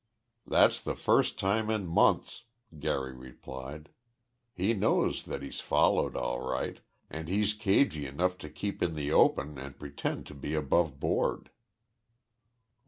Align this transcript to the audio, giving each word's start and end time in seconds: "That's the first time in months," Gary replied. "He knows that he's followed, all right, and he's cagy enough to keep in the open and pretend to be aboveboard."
"That's 0.47 0.81
the 0.81 0.95
first 0.95 1.37
time 1.37 1.69
in 1.69 1.85
months," 1.85 2.45
Gary 2.79 3.13
replied. 3.13 3.89
"He 4.55 4.73
knows 4.73 5.25
that 5.25 5.43
he's 5.43 5.59
followed, 5.59 6.15
all 6.15 6.39
right, 6.41 6.79
and 7.11 7.27
he's 7.27 7.53
cagy 7.53 8.07
enough 8.07 8.35
to 8.39 8.49
keep 8.49 8.81
in 8.81 8.95
the 8.95 9.11
open 9.11 9.59
and 9.59 9.77
pretend 9.77 10.25
to 10.25 10.33
be 10.33 10.55
aboveboard." 10.55 11.51